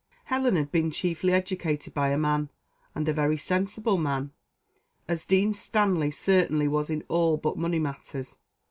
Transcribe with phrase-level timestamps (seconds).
[0.23, 2.49] Helen had been chiefly educated by a man,
[2.95, 4.31] and a very sensible man,
[5.07, 8.39] as Dean Stanley certainly was in all but money matters.